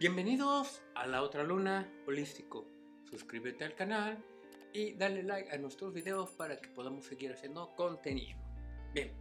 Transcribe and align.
Bienvenidos 0.00 0.80
a 0.94 1.08
La 1.08 1.22
Otra 1.22 1.42
Luna 1.42 1.92
Holístico. 2.06 2.70
Suscríbete 3.10 3.64
al 3.64 3.74
canal 3.74 4.24
y 4.72 4.94
dale 4.94 5.24
like 5.24 5.50
a 5.50 5.58
nuestros 5.58 5.92
videos 5.92 6.30
para 6.30 6.56
que 6.56 6.68
podamos 6.68 7.04
seguir 7.04 7.32
haciendo 7.32 7.74
contenido. 7.74 8.38
Bien, 8.94 9.12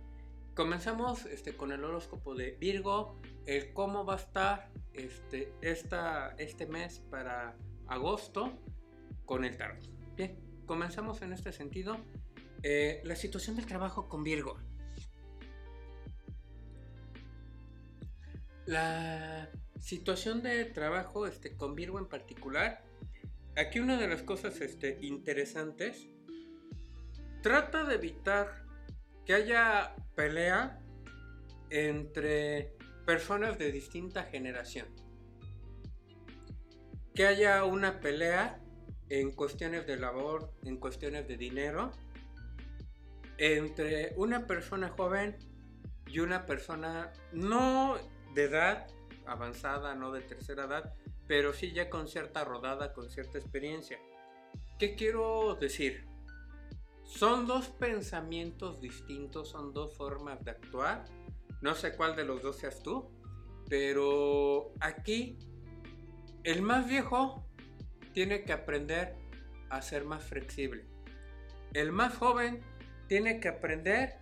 comenzamos 0.53 1.26
este, 1.26 1.58
con 1.58 1.72
el 1.72 1.84
horóscopo 1.84 2.36
de 2.36 2.52
Virgo, 2.59 3.20
el 3.48 3.73
cómo 3.73 4.05
va 4.05 4.13
a 4.13 4.17
estar 4.17 4.70
este, 4.94 5.52
este 5.62 6.67
mes 6.67 7.00
para 7.09 7.58
agosto 7.88 8.53
con 9.25 9.45
el 9.45 9.58
tarot. 9.58 9.84
Bien, 10.16 10.38
comenzamos 10.67 11.23
en 11.23 11.34
este 11.34 11.53
sentido. 11.53 11.98
Eh, 12.62 13.02
la 13.03 13.16
situación 13.16 13.55
del 13.55 13.66
trabajo 13.66 14.08
con 14.08 14.22
Virgo. 14.22 14.59
La 18.67 19.50
situación 19.80 20.42
de 20.42 20.66
trabajo 20.66 21.28
este, 21.28 21.56
con 21.56 21.75
Virgo 21.75 22.00
en 22.00 22.08
particular, 22.08 22.83
aquí 23.56 23.80
una 23.80 23.97
de 23.97 24.08
las 24.08 24.23
cosas 24.23 24.59
este, 24.61 24.97
interesantes, 25.02 26.08
trata 27.42 27.83
de 27.86 27.95
evitar 27.95 28.66
que 29.25 29.33
haya 29.33 29.95
pelea 30.16 30.80
entre 31.70 32.75
personas 33.05 33.58
de 33.58 33.72
distinta 33.72 34.23
generación. 34.23 34.88
Que 37.14 37.25
haya 37.25 37.64
una 37.64 38.00
pelea 38.00 38.61
en 39.09 39.31
cuestiones 39.31 39.88
de 39.88 39.98
labor, 39.98 40.53
en 40.64 40.78
cuestiones 40.78 41.28
de 41.28 41.38
dinero, 41.38 41.92
entre 43.38 44.14
una 44.17 44.48
persona 44.48 44.89
joven 44.89 45.38
y 46.05 46.20
una 46.20 46.45
persona 46.45 47.11
no 47.31 47.98
de 48.33 48.44
edad 48.44 48.88
avanzada, 49.28 49.95
no 49.95 50.11
de 50.11 50.22
tercera 50.22 50.66
edad, 50.66 50.94
pero 51.28 51.53
sí 51.53 51.72
ya 51.73 51.89
con 51.89 52.08
cierta 52.08 52.44
rodada, 52.44 52.94
con 52.94 53.09
cierta 53.09 53.38
experiencia. 53.38 54.00
¿Qué 54.80 54.95
quiero 54.95 55.56
decir? 55.56 56.08
Son 57.03 57.48
dos 57.48 57.70
pensamientos 57.70 58.81
distintos, 58.81 59.50
son 59.50 59.73
dos 59.73 59.95
formas 59.95 60.44
de 60.44 60.52
actuar. 60.52 61.05
No 61.61 61.73
sé 61.73 61.95
cuál 61.95 62.16
de 62.16 62.25
los 62.25 62.42
dos 62.42 62.58
seas 62.58 62.83
tú, 62.83 63.09
pero 63.70 64.73
aquí 64.80 65.38
el 66.44 66.61
más 66.61 66.88
viejo 66.88 67.45
tiene 68.14 68.44
que 68.44 68.53
aprender 68.53 69.16
a 69.70 69.81
ser 69.81 70.05
más 70.05 70.23
flexible. 70.23 70.86
El 71.73 71.92
más 71.92 72.16
joven 72.16 72.61
tiene 73.08 73.39
que 73.39 73.50
aprender 73.50 74.20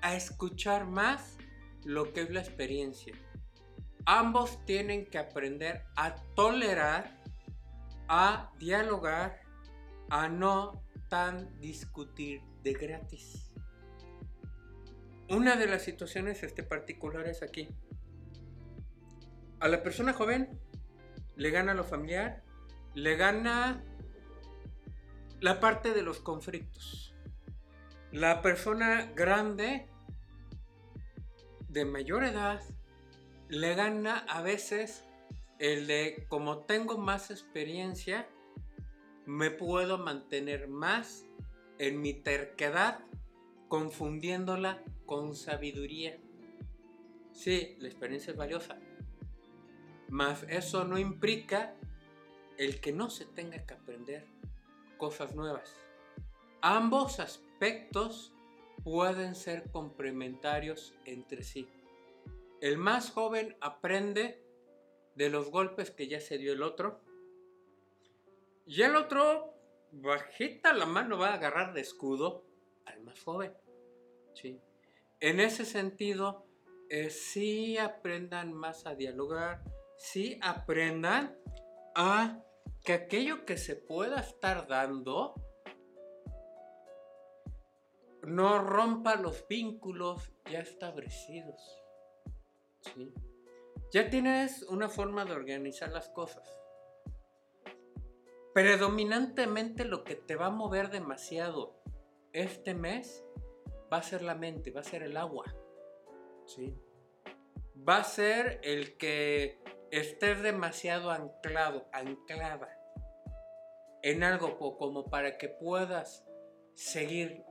a 0.00 0.14
escuchar 0.14 0.86
más 0.86 1.36
lo 1.84 2.12
que 2.12 2.22
es 2.22 2.30
la 2.30 2.40
experiencia. 2.40 3.14
Ambos 4.10 4.64
tienen 4.64 5.04
que 5.04 5.18
aprender 5.18 5.84
a 5.94 6.14
tolerar, 6.34 7.20
a 8.08 8.50
dialogar, 8.58 9.42
a 10.08 10.30
no 10.30 10.82
tan 11.10 11.60
discutir 11.60 12.40
de 12.62 12.72
gratis. 12.72 13.52
Una 15.28 15.56
de 15.56 15.66
las 15.66 15.82
situaciones 15.82 16.42
este, 16.42 16.62
particulares 16.62 17.42
aquí. 17.42 17.68
A 19.60 19.68
la 19.68 19.82
persona 19.82 20.14
joven 20.14 20.58
le 21.36 21.50
gana 21.50 21.74
lo 21.74 21.84
familiar, 21.84 22.42
le 22.94 23.14
gana 23.16 23.84
la 25.38 25.60
parte 25.60 25.92
de 25.92 26.00
los 26.00 26.20
conflictos. 26.20 27.14
La 28.10 28.40
persona 28.40 29.12
grande, 29.14 29.86
de 31.68 31.84
mayor 31.84 32.24
edad, 32.24 32.62
le 33.48 33.74
gana 33.74 34.18
a 34.28 34.42
veces 34.42 35.04
el 35.58 35.86
de 35.86 36.26
como 36.28 36.58
tengo 36.60 36.98
más 36.98 37.30
experiencia, 37.30 38.28
me 39.26 39.50
puedo 39.50 39.98
mantener 39.98 40.68
más 40.68 41.26
en 41.78 42.00
mi 42.00 42.14
terquedad, 42.14 43.00
confundiéndola 43.68 44.82
con 45.06 45.34
sabiduría. 45.34 46.18
Sí, 47.32 47.76
la 47.78 47.88
experiencia 47.88 48.32
es 48.32 48.36
valiosa, 48.36 48.78
mas 50.08 50.44
eso 50.48 50.84
no 50.84 50.98
implica 50.98 51.74
el 52.56 52.80
que 52.80 52.92
no 52.92 53.10
se 53.10 53.24
tenga 53.24 53.64
que 53.64 53.74
aprender 53.74 54.26
cosas 54.96 55.34
nuevas. 55.34 55.74
Ambos 56.60 57.20
aspectos 57.20 58.32
pueden 58.82 59.34
ser 59.34 59.70
complementarios 59.70 60.94
entre 61.04 61.44
sí. 61.44 61.68
El 62.60 62.78
más 62.78 63.10
joven 63.10 63.56
aprende 63.60 64.44
de 65.14 65.30
los 65.30 65.50
golpes 65.50 65.90
que 65.90 66.08
ya 66.08 66.20
se 66.20 66.38
dio 66.38 66.52
el 66.52 66.62
otro. 66.62 67.00
Y 68.66 68.82
el 68.82 68.96
otro, 68.96 69.54
bajita 69.92 70.72
la 70.72 70.86
mano, 70.86 71.18
va 71.18 71.28
a 71.28 71.34
agarrar 71.34 71.72
de 71.72 71.80
escudo 71.80 72.44
al 72.84 73.02
más 73.02 73.20
joven. 73.22 73.52
¿sí? 74.34 74.60
En 75.20 75.40
ese 75.40 75.64
sentido, 75.64 76.46
eh, 76.88 77.10
sí 77.10 77.78
aprendan 77.78 78.52
más 78.52 78.86
a 78.86 78.94
dialogar, 78.94 79.62
sí 79.96 80.38
aprendan 80.42 81.36
a 81.94 82.42
que 82.84 82.92
aquello 82.92 83.44
que 83.44 83.56
se 83.56 83.76
pueda 83.76 84.20
estar 84.20 84.66
dando 84.66 85.34
no 88.22 88.58
rompa 88.62 89.16
los 89.16 89.46
vínculos 89.48 90.32
ya 90.50 90.60
establecidos. 90.60 91.87
Ya 93.92 94.10
tienes 94.10 94.62
una 94.64 94.88
forma 94.88 95.24
de 95.24 95.32
organizar 95.32 95.90
las 95.90 96.08
cosas. 96.10 96.46
Predominantemente 98.52 99.84
lo 99.84 100.04
que 100.04 100.14
te 100.14 100.36
va 100.36 100.46
a 100.46 100.50
mover 100.50 100.90
demasiado 100.90 101.80
este 102.32 102.74
mes 102.74 103.24
va 103.92 103.98
a 103.98 104.02
ser 104.02 104.22
la 104.22 104.34
mente, 104.34 104.70
va 104.70 104.80
a 104.80 104.84
ser 104.84 105.02
el 105.02 105.16
agua. 105.16 105.44
¿sí? 106.46 106.74
Va 107.88 107.98
a 107.98 108.04
ser 108.04 108.60
el 108.62 108.96
que 108.96 109.58
estés 109.90 110.42
demasiado 110.42 111.10
anclado, 111.10 111.88
anclada 111.92 112.68
en 114.02 114.22
algo 114.22 114.76
como 114.76 115.06
para 115.06 115.38
que 115.38 115.48
puedas 115.48 116.26
seguir 116.74 117.44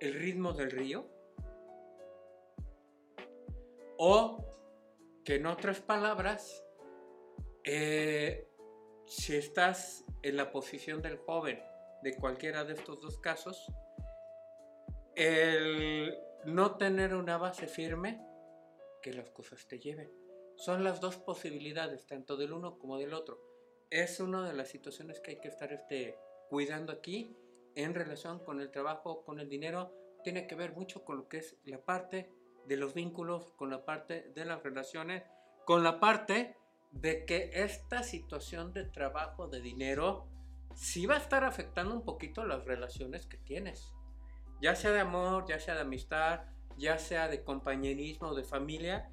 el 0.00 0.14
ritmo 0.14 0.52
del 0.52 0.70
río 0.70 1.19
o 4.02 4.42
que 5.26 5.34
en 5.34 5.44
otras 5.44 5.80
palabras, 5.80 6.64
eh, 7.64 8.48
si 9.04 9.36
estás 9.36 10.06
en 10.22 10.38
la 10.38 10.50
posición 10.50 11.02
del 11.02 11.18
joven 11.18 11.62
de 12.02 12.16
cualquiera 12.16 12.64
de 12.64 12.72
estos 12.72 13.02
dos 13.02 13.18
casos, 13.18 13.70
el 15.16 16.16
no 16.46 16.78
tener 16.78 17.14
una 17.14 17.36
base 17.36 17.66
firme, 17.66 18.26
que 19.02 19.12
las 19.12 19.28
cosas 19.28 19.66
te 19.68 19.78
lleven. 19.78 20.10
Son 20.56 20.82
las 20.82 21.02
dos 21.02 21.18
posibilidades, 21.18 22.06
tanto 22.06 22.38
del 22.38 22.54
uno 22.54 22.78
como 22.78 22.96
del 22.96 23.12
otro. 23.12 23.38
Es 23.90 24.18
una 24.18 24.48
de 24.48 24.54
las 24.54 24.68
situaciones 24.70 25.20
que 25.20 25.32
hay 25.32 25.40
que 25.40 25.48
estar 25.48 25.74
este, 25.74 26.16
cuidando 26.48 26.90
aquí 26.92 27.36
en 27.74 27.94
relación 27.94 28.38
con 28.44 28.62
el 28.62 28.70
trabajo, 28.70 29.22
con 29.24 29.40
el 29.40 29.50
dinero. 29.50 29.92
Tiene 30.24 30.46
que 30.46 30.54
ver 30.54 30.72
mucho 30.72 31.04
con 31.04 31.18
lo 31.18 31.28
que 31.28 31.38
es 31.38 31.58
la 31.64 31.84
parte 31.84 32.39
de 32.66 32.76
los 32.76 32.94
vínculos, 32.94 33.52
con 33.56 33.70
la 33.70 33.84
parte 33.84 34.30
de 34.34 34.44
las 34.44 34.62
relaciones, 34.62 35.24
con 35.64 35.82
la 35.82 36.00
parte 36.00 36.56
de 36.92 37.24
que 37.24 37.50
esta 37.54 38.02
situación 38.02 38.72
de 38.72 38.84
trabajo, 38.84 39.48
de 39.48 39.60
dinero, 39.60 40.26
sí 40.74 41.06
va 41.06 41.14
a 41.14 41.18
estar 41.18 41.44
afectando 41.44 41.94
un 41.94 42.04
poquito 42.04 42.44
las 42.44 42.64
relaciones 42.64 43.26
que 43.26 43.38
tienes. 43.38 43.94
Ya 44.60 44.74
sea 44.74 44.92
de 44.92 45.00
amor, 45.00 45.46
ya 45.48 45.58
sea 45.58 45.74
de 45.74 45.82
amistad, 45.82 46.42
ya 46.76 46.98
sea 46.98 47.28
de 47.28 47.44
compañerismo, 47.44 48.34
de 48.34 48.44
familia, 48.44 49.10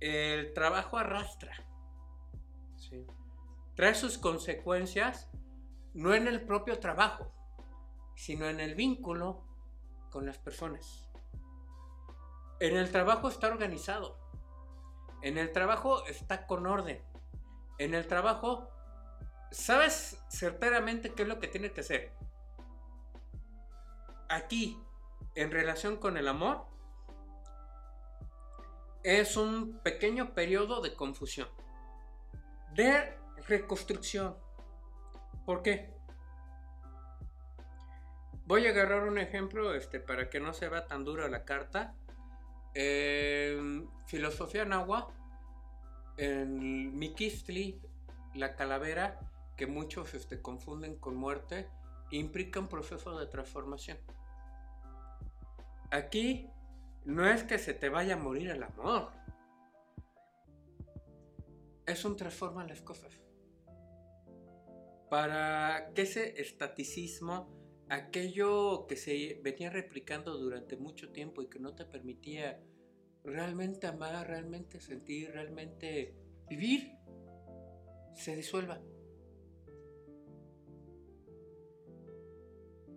el 0.00 0.52
trabajo 0.52 0.98
arrastra. 0.98 1.52
Trae 3.74 3.94
sus 3.94 4.18
consecuencias 4.18 5.30
no 5.94 6.14
en 6.14 6.28
el 6.28 6.42
propio 6.42 6.78
trabajo, 6.78 7.32
sino 8.14 8.48
en 8.48 8.60
el 8.60 8.74
vínculo 8.74 9.44
con 10.10 10.26
las 10.26 10.38
personas. 10.38 11.07
En 12.60 12.76
el 12.76 12.90
trabajo 12.90 13.28
está 13.28 13.48
organizado. 13.48 14.18
En 15.22 15.38
el 15.38 15.52
trabajo 15.52 16.04
está 16.06 16.46
con 16.46 16.66
orden. 16.66 17.00
En 17.78 17.94
el 17.94 18.06
trabajo 18.06 18.68
sabes 19.50 20.18
certeramente 20.28 21.12
qué 21.12 21.22
es 21.22 21.28
lo 21.28 21.38
que 21.38 21.48
tienes 21.48 21.72
que 21.72 21.80
hacer. 21.80 22.12
Aquí, 24.28 24.80
en 25.34 25.50
relación 25.50 25.96
con 25.96 26.16
el 26.16 26.28
amor, 26.28 26.66
es 29.02 29.36
un 29.36 29.78
pequeño 29.78 30.34
periodo 30.34 30.82
de 30.82 30.94
confusión, 30.94 31.48
de 32.74 33.16
reconstrucción. 33.46 34.36
¿Por 35.46 35.62
qué? 35.62 35.94
Voy 38.44 38.66
a 38.66 38.70
agarrar 38.70 39.04
un 39.04 39.18
ejemplo 39.18 39.74
este, 39.74 40.00
para 40.00 40.28
que 40.28 40.40
no 40.40 40.52
se 40.52 40.68
vea 40.68 40.86
tan 40.86 41.04
dura 41.04 41.28
la 41.28 41.44
carta. 41.44 41.94
En 42.80 43.90
filosofía 44.06 44.64
Nahua 44.64 45.12
En 46.16 46.96
Miquistli, 46.96 47.82
la 48.34 48.54
calavera, 48.54 49.18
que 49.56 49.66
muchos 49.66 50.14
este, 50.14 50.40
confunden 50.40 50.94
con 50.94 51.16
muerte, 51.16 51.68
implica 52.12 52.60
un 52.60 52.68
proceso 52.68 53.18
de 53.18 53.26
transformación. 53.26 53.98
Aquí 55.90 56.48
no 57.04 57.28
es 57.28 57.42
que 57.42 57.58
se 57.58 57.74
te 57.74 57.88
vaya 57.88 58.14
a 58.14 58.16
morir 58.16 58.50
el 58.50 58.62
amor. 58.62 59.10
Es 61.84 62.04
un 62.04 62.14
transforma 62.14 62.64
las 62.64 62.80
cosas. 62.80 63.20
Para 65.10 65.92
que 65.94 66.02
ese 66.02 66.40
estaticismo, 66.40 67.57
aquello 67.90 68.86
que 68.86 68.96
se 68.96 69.40
venía 69.42 69.70
replicando 69.70 70.36
durante 70.36 70.76
mucho 70.76 71.10
tiempo 71.10 71.42
y 71.42 71.48
que 71.48 71.58
no 71.58 71.74
te 71.74 71.84
permitía 71.84 72.62
realmente 73.24 73.86
amar, 73.86 74.26
realmente 74.26 74.80
sentir, 74.80 75.30
realmente 75.32 76.14
vivir, 76.48 76.92
se 78.14 78.36
disuelva. 78.36 78.80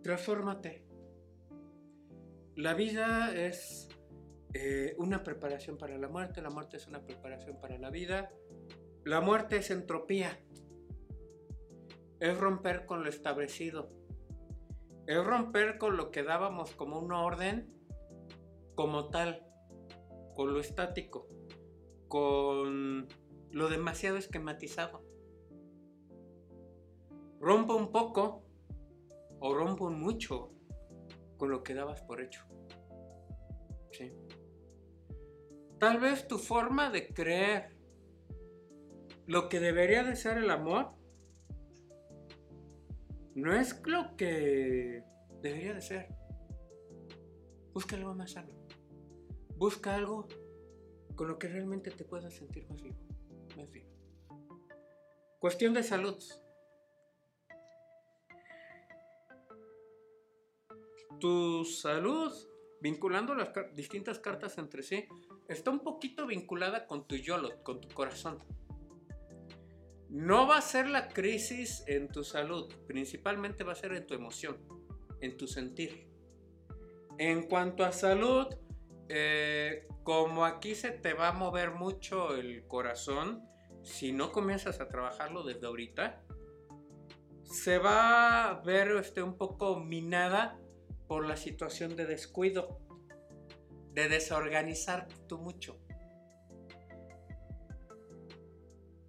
Transfórmate. 0.03 0.83
La 2.55 2.73
vida 2.73 3.33
es 3.35 3.87
eh, 4.53 4.95
una 4.97 5.23
preparación 5.23 5.77
para 5.77 5.97
la 5.97 6.07
muerte, 6.07 6.41
la 6.41 6.49
muerte 6.49 6.77
es 6.77 6.87
una 6.87 7.03
preparación 7.05 7.59
para 7.59 7.77
la 7.77 7.89
vida, 7.89 8.31
la 9.05 9.21
muerte 9.21 9.57
es 9.57 9.71
entropía, 9.71 10.37
es 12.19 12.37
romper 12.37 12.85
con 12.85 13.03
lo 13.03 13.09
establecido, 13.09 13.89
es 15.07 15.23
romper 15.23 15.77
con 15.77 15.97
lo 15.97 16.11
que 16.11 16.23
dábamos 16.23 16.71
como 16.75 16.99
una 16.99 17.23
orden 17.23 17.73
como 18.75 19.09
tal, 19.09 19.45
con 20.35 20.53
lo 20.53 20.59
estático, 20.59 21.27
con 22.07 23.07
lo 23.51 23.69
demasiado 23.69 24.17
esquematizado. 24.17 25.03
Rompo 27.39 27.75
un 27.75 27.91
poco 27.91 28.43
o 29.39 29.53
rompo 29.53 29.89
mucho 29.89 30.51
con 31.37 31.49
lo 31.49 31.63
que 31.63 31.73
dabas 31.73 32.01
por 32.01 32.21
hecho. 32.21 32.45
¿Sí? 33.91 34.13
Tal 35.79 35.99
vez 35.99 36.27
tu 36.27 36.37
forma 36.37 36.91
de 36.91 37.13
creer 37.13 37.75
lo 39.25 39.49
que 39.49 39.59
debería 39.59 40.03
de 40.03 40.15
ser 40.15 40.37
el 40.37 40.49
amor 40.49 41.00
no 43.35 43.55
es 43.55 43.81
lo 43.85 44.15
que 44.17 45.03
debería 45.41 45.73
de 45.73 45.81
ser. 45.81 46.07
Busca 47.73 47.95
algo 47.95 48.13
más 48.13 48.31
sano. 48.31 48.53
Busca 49.55 49.95
algo 49.95 50.27
con 51.15 51.27
lo 51.27 51.39
que 51.39 51.47
realmente 51.47 51.91
te 51.91 52.03
puedas 52.03 52.33
sentir 52.33 52.67
más 52.69 52.81
vivo. 52.81 52.97
Más 53.55 53.71
vivo. 53.71 53.89
Cuestión 55.39 55.73
de 55.73 55.83
salud. 55.83 56.17
Tu 61.19 61.65
salud, 61.65 62.33
vinculando 62.81 63.35
las 63.35 63.51
distintas 63.75 64.19
cartas 64.19 64.57
entre 64.57 64.81
sí, 64.81 65.05
está 65.47 65.69
un 65.69 65.79
poquito 65.79 66.25
vinculada 66.25 66.87
con 66.87 67.07
tu 67.07 67.15
yolo, 67.15 67.63
con 67.63 67.79
tu 67.79 67.89
corazón. 67.89 68.39
No 70.11 70.45
va 70.45 70.57
a 70.57 70.61
ser 70.61 70.89
la 70.89 71.07
crisis 71.07 71.85
en 71.87 72.09
tu 72.09 72.25
salud, 72.25 72.67
principalmente 72.85 73.63
va 73.63 73.71
a 73.71 73.75
ser 73.75 73.93
en 73.93 74.05
tu 74.05 74.13
emoción, 74.13 74.57
en 75.21 75.37
tu 75.37 75.47
sentir. 75.47 76.09
En 77.17 77.43
cuanto 77.43 77.85
a 77.85 77.93
salud, 77.93 78.47
eh, 79.07 79.87
como 80.03 80.43
aquí 80.43 80.75
se 80.75 80.91
te 80.91 81.13
va 81.13 81.29
a 81.29 81.31
mover 81.31 81.71
mucho 81.71 82.35
el 82.35 82.67
corazón, 82.67 83.41
si 83.83 84.11
no 84.11 84.33
comienzas 84.33 84.81
a 84.81 84.89
trabajarlo 84.89 85.43
desde 85.43 85.67
ahorita, 85.67 86.21
se 87.43 87.77
va 87.77 88.49
a 88.49 88.61
ver 88.63 88.91
este, 88.91 89.23
un 89.23 89.37
poco 89.37 89.79
minada 89.79 90.59
por 91.07 91.25
la 91.25 91.37
situación 91.37 91.95
de 91.95 92.05
descuido, 92.05 92.81
de 93.93 94.09
desorganizar 94.09 95.07
tú 95.29 95.37
mucho. 95.37 95.79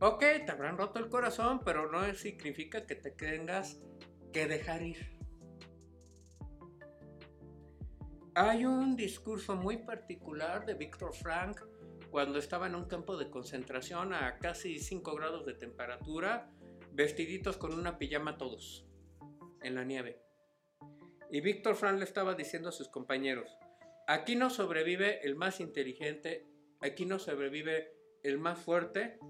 Ok, 0.05 0.19
te 0.19 0.51
habrán 0.51 0.79
roto 0.79 0.99
el 0.99 1.09
corazón, 1.09 1.61
pero 1.65 1.89
no 1.89 2.13
significa 2.15 2.85
que 2.87 2.97
te 2.97 3.13
tengas 3.13 3.81
que 4.33 4.49
dejar 4.49 4.83
ir. 4.83 5.17
Hay 8.35 8.65
un 8.65 8.97
discurso 8.97 9.55
muy 9.55 9.77
particular 9.77 10.67
de 10.67 10.75
Víctor 10.75 11.15
Frank 11.15 11.61
cuando 12.11 12.41
estaba 12.41 12.67
en 12.67 12.75
un 12.75 12.87
campo 12.87 13.17
de 13.17 13.31
concentración 13.31 14.13
a 14.13 14.39
casi 14.39 14.81
5 14.81 15.15
grados 15.15 15.47
de 15.47 15.55
temperatura, 15.55 16.51
vestiditos 16.91 17.57
con 17.57 17.73
una 17.73 17.97
pijama 17.97 18.39
todos, 18.39 18.85
en 19.63 19.77
la 19.77 19.85
nieve. 19.85 20.21
Y 21.31 21.43
Víctor 21.43 21.77
Frank 21.77 21.99
le 21.99 22.05
estaba 22.07 22.35
diciendo 22.35 22.71
a 22.71 22.73
sus 22.73 22.89
compañeros, 22.89 23.57
aquí 24.09 24.35
no 24.35 24.51
sobrevive 24.51 25.25
el 25.25 25.37
más 25.37 25.61
inteligente, 25.61 26.49
aquí 26.81 27.07
no 27.07 27.21
sobrevive 27.21 27.95
el 28.25 28.39
más 28.39 28.59
fuerte, 28.59 29.21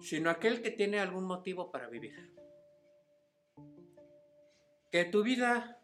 sino 0.00 0.30
aquel 0.30 0.62
que 0.62 0.70
tiene 0.70 1.00
algún 1.00 1.24
motivo 1.24 1.70
para 1.70 1.88
vivir. 1.88 2.14
Que 4.90 5.04
tu 5.04 5.22
vida 5.22 5.80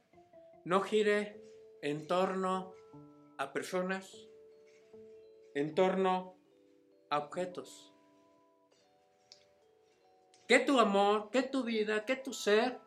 no 0.64 0.80
gire 0.80 1.42
en 1.82 2.06
torno 2.06 2.72
a 3.36 3.52
personas, 3.52 4.28
en 5.54 5.74
torno 5.74 6.36
a 7.10 7.18
objetos. 7.18 7.92
Que 10.48 10.60
tu 10.60 10.78
amor, 10.78 11.30
que 11.30 11.42
tu 11.42 11.64
vida, 11.64 12.04
que 12.04 12.16
tu 12.16 12.32
ser 12.32 12.80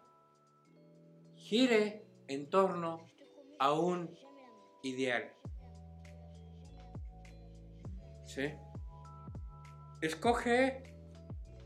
gire 1.36 2.06
en 2.28 2.50
torno 2.50 3.08
a 3.60 3.74
un 3.74 4.16
ideal. 4.84 5.34
¿Sí? 8.26 8.54
Escoge 10.02 10.88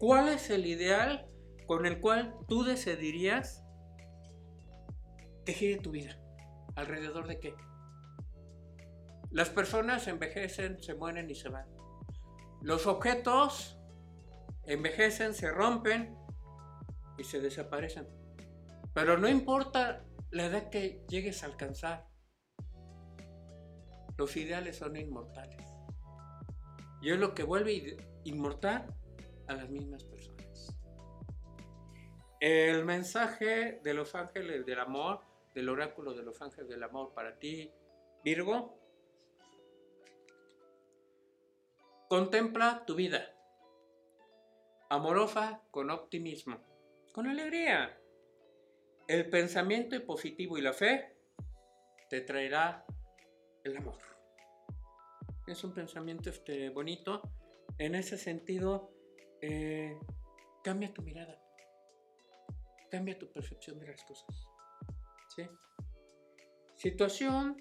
cuál 0.01 0.29
es 0.29 0.49
el 0.49 0.65
ideal 0.65 1.29
con 1.67 1.85
el 1.85 2.01
cual 2.01 2.35
tú 2.47 2.63
decidirías 2.63 3.63
que 5.45 5.53
gire 5.53 5.77
tu 5.79 5.91
vida. 5.91 6.19
¿Alrededor 6.75 7.27
de 7.27 7.39
qué? 7.39 7.53
Las 9.29 9.51
personas 9.51 10.07
envejecen, 10.07 10.81
se 10.81 10.95
mueren 10.95 11.29
y 11.29 11.35
se 11.35 11.49
van. 11.49 11.67
Los 12.63 12.87
objetos 12.87 13.79
envejecen, 14.63 15.35
se 15.35 15.51
rompen 15.51 16.17
y 17.19 17.23
se 17.23 17.39
desaparecen. 17.39 18.07
Pero 18.95 19.19
no 19.19 19.29
importa 19.29 20.03
la 20.31 20.47
edad 20.47 20.71
que 20.71 21.05
llegues 21.09 21.43
a 21.43 21.45
alcanzar. 21.45 22.07
Los 24.17 24.35
ideales 24.35 24.77
son 24.77 24.95
inmortales. 24.95 25.63
Y 27.03 27.11
es 27.11 27.19
lo 27.19 27.35
que 27.35 27.43
vuelve 27.43 27.97
inmortal 28.23 28.87
a 29.51 29.55
las 29.55 29.69
mismas 29.69 30.03
personas. 30.03 30.75
El 32.39 32.85
mensaje 32.85 33.79
de 33.83 33.93
los 33.93 34.15
ángeles 34.15 34.65
del 34.65 34.79
amor, 34.79 35.21
del 35.53 35.69
oráculo 35.69 36.13
de 36.13 36.23
los 36.23 36.41
ángeles 36.41 36.69
del 36.69 36.83
amor 36.83 37.13
para 37.13 37.37
ti, 37.37 37.71
Virgo, 38.23 38.77
contempla 42.07 42.83
tu 42.85 42.95
vida. 42.95 43.35
Amorosa 44.89 45.61
con 45.71 45.89
optimismo, 45.89 46.61
con 47.13 47.27
alegría, 47.27 47.97
el 49.07 49.29
pensamiento 49.29 50.03
positivo 50.05 50.57
y 50.57 50.61
la 50.61 50.73
fe 50.73 51.15
te 52.09 52.21
traerá 52.21 52.85
el 53.63 53.77
amor. 53.77 53.97
Es 55.47 55.63
un 55.63 55.73
pensamiento 55.73 56.29
este, 56.29 56.69
bonito. 56.69 57.21
En 57.77 57.95
ese 57.95 58.17
sentido, 58.17 58.91
eh, 59.41 59.99
cambia 60.63 60.93
tu 60.93 61.01
mirada. 61.01 61.41
Cambia 62.89 63.17
tu 63.17 63.31
percepción 63.31 63.79
de 63.79 63.87
las 63.87 64.03
cosas. 64.03 64.47
¿Sí? 65.35 65.43
Situación 66.75 67.57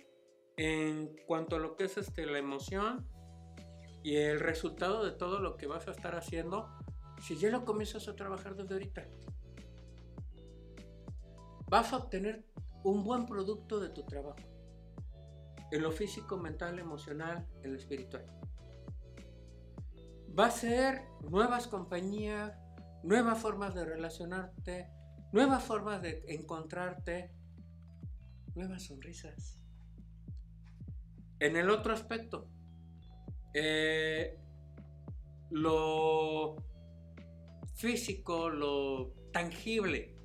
en 0.57 1.17
cuanto 1.27 1.57
a 1.57 1.59
lo 1.59 1.77
que 1.77 1.85
es 1.85 1.97
este, 1.97 2.27
la 2.27 2.39
emoción 2.39 3.07
y 4.03 4.17
el 4.17 4.41
resultado 4.41 5.05
de 5.05 5.13
todo 5.13 5.41
lo 5.41 5.57
que 5.57 5.67
vas 5.67 5.89
a 5.89 5.93
estar 5.93 6.17
haciendo, 6.17 6.69
si 7.23 7.37
ya 7.37 7.51
lo 7.51 7.65
comienzas 7.65 8.09
a 8.09 8.17
trabajar 8.17 8.57
desde 8.57 8.75
ahorita 8.75 9.07
vas 11.71 11.93
a 11.93 11.99
obtener 11.99 12.45
un 12.83 13.05
buen 13.05 13.25
producto 13.25 13.79
de 13.79 13.91
tu 13.91 14.03
trabajo. 14.03 14.41
En 15.71 15.83
lo 15.83 15.93
físico, 15.93 16.37
mental, 16.37 16.81
emocional, 16.81 17.47
en 17.63 17.73
lo 17.73 17.79
espiritual. 17.79 18.27
Va 20.39 20.47
a 20.47 20.51
ser 20.51 21.03
nuevas 21.29 21.67
compañías, 21.67 22.57
nuevas 23.03 23.39
formas 23.39 23.75
de 23.75 23.85
relacionarte, 23.85 24.89
nuevas 25.33 25.65
formas 25.65 26.01
de 26.03 26.23
encontrarte, 26.29 27.33
nuevas 28.55 28.85
sonrisas. 28.85 29.59
En 31.41 31.57
el 31.57 31.71
otro 31.71 31.93
aspecto, 31.93 32.49
eh, 33.55 34.39
lo 35.51 36.57
físico, 37.75 38.51
lo 38.51 39.13
tangible. 39.33 40.17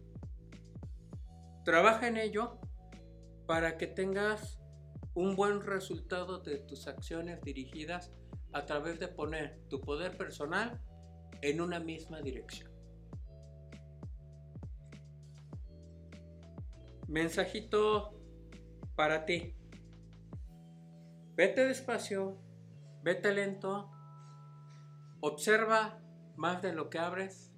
Trabaja 1.63 2.07
en 2.07 2.17
ello 2.17 2.59
para 3.47 3.77
que 3.77 3.87
tengas 3.87 4.59
un 5.13 5.35
buen 5.35 5.61
resultado 5.61 6.39
de 6.39 6.59
tus 6.59 6.87
acciones 6.87 7.41
dirigidas 7.41 8.11
a 8.55 8.65
través 8.65 9.01
de 9.01 9.09
poner 9.09 9.59
tu 9.67 9.81
poder 9.81 10.15
personal 10.15 10.81
en 11.41 11.59
una 11.59 11.81
misma 11.81 12.21
dirección. 12.21 12.71
Mensajito 17.09 18.17
para 18.95 19.25
ti. 19.25 19.53
Vete 21.35 21.67
despacio, 21.67 22.41
vete 23.03 23.33
lento, 23.33 23.91
observa 25.19 26.01
más 26.37 26.61
de 26.61 26.71
lo 26.71 26.89
que 26.89 26.99
abres, 26.99 27.53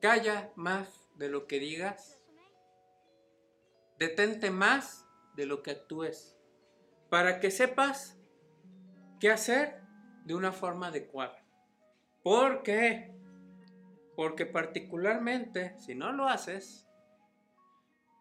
calla 0.00 0.50
más 0.56 1.10
de 1.16 1.28
lo 1.28 1.46
que 1.46 1.58
digas, 1.58 2.22
detente 3.98 4.50
más 4.50 5.06
de 5.36 5.44
lo 5.44 5.62
que 5.62 5.72
actúes, 5.72 6.38
para 7.10 7.38
que 7.38 7.50
sepas 7.50 8.18
qué 9.24 9.30
hacer 9.30 9.80
de 10.26 10.34
una 10.34 10.52
forma 10.52 10.88
adecuada. 10.88 11.42
¿Por 12.22 12.62
qué? 12.62 13.10
Porque 14.16 14.44
particularmente, 14.44 15.78
si 15.78 15.94
no 15.94 16.12
lo 16.12 16.28
haces, 16.28 16.86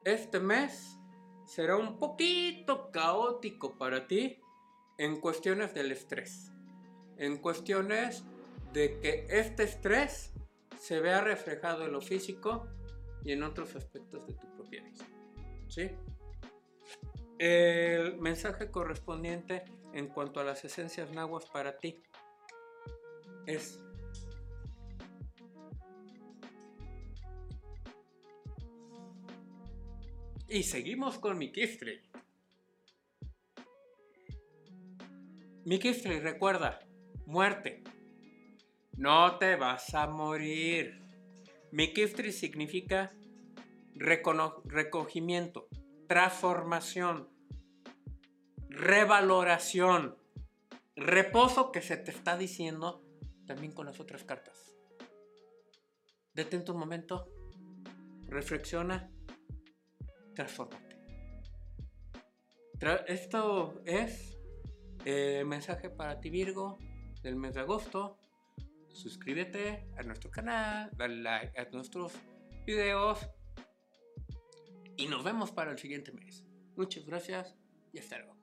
este 0.06 0.40
mes 0.40 0.98
será 1.46 1.76
un 1.76 2.00
poquito 2.00 2.90
caótico 2.90 3.78
para 3.78 4.08
ti 4.08 4.40
en 4.98 5.20
cuestiones 5.20 5.74
del 5.74 5.92
estrés, 5.92 6.54
en 7.18 7.36
cuestiones 7.36 8.24
de 8.72 9.02
que 9.02 9.28
este 9.28 9.64
estrés 9.64 10.32
se 10.80 11.02
vea 11.02 11.20
reflejado 11.20 11.84
en 11.84 11.92
lo 11.92 12.00
físico 12.00 12.70
y 13.26 13.34
en 13.34 13.44
otros 13.44 13.76
aspectos 13.76 14.26
de 14.26 14.36
tu 14.36 14.48
propia 14.56 14.82
vida. 14.82 15.06
¿Sí? 15.68 15.92
El 17.40 18.22
mensaje 18.22 18.72
correspondiente 18.72 19.66
en 19.94 20.08
cuanto 20.08 20.40
a 20.40 20.44
las 20.44 20.66
esencias 20.66 21.12
nahuas 21.12 21.46
para 21.46 21.78
ti 21.78 22.02
es 23.46 23.80
Y 30.54 30.62
seguimos 30.62 31.18
con 31.18 31.40
Mikistri. 31.40 32.00
Mikistri, 35.66 36.20
recuerda, 36.20 36.80
muerte. 37.26 37.82
No 38.96 39.40
te 39.40 39.56
vas 39.56 39.96
a 39.96 40.06
morir. 40.06 41.02
Mikistri 41.72 42.32
significa 42.32 43.12
recogimiento, 43.96 45.68
transformación, 46.08 47.30
revaloración, 48.74 50.18
reposo 50.96 51.72
que 51.72 51.82
se 51.82 51.96
te 51.96 52.12
está 52.12 52.38
diciendo 52.38 53.04
también 53.46 53.72
con 53.72 53.86
las 53.86 54.00
otras 54.00 54.24
cartas. 54.24 54.76
Detente 56.34 56.72
un 56.72 56.80
momento, 56.80 57.30
reflexiona 58.28 59.12
transfórmate. 60.34 60.98
Esto 63.08 63.82
es 63.86 64.38
el 65.06 65.46
mensaje 65.46 65.90
para 65.90 66.20
ti 66.20 66.30
Virgo 66.30 66.80
del 67.22 67.36
mes 67.36 67.54
de 67.54 67.62
agosto. 67.62 68.18
Suscríbete 68.92 69.88
a 69.98 70.04
nuestro 70.04 70.32
canal, 70.32 70.90
dale 70.98 71.22
like 71.22 71.60
a 71.60 71.70
nuestros 71.72 72.14
videos 72.66 73.20
y 74.98 75.08
nos 75.08 75.24
vemos 75.24 75.52
para 75.52 75.72
el 75.72 75.78
siguiente 75.78 76.12
mes. 76.12 76.44
Muchas 76.76 77.06
gracias 77.06 77.56
y 77.94 78.00
hasta 78.00 78.18
luego. 78.18 78.43